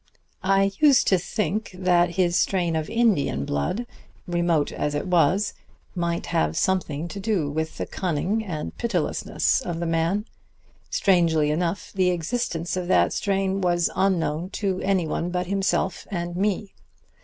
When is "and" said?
8.43-8.75, 16.09-16.35